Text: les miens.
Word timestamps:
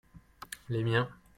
les 0.69 0.83
miens. 0.83 1.07